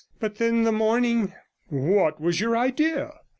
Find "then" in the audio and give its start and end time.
0.39-0.63